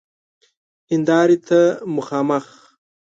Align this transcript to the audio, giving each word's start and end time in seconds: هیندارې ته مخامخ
هیندارې 0.91 1.37
ته 1.47 1.61
مخامخ 1.95 2.45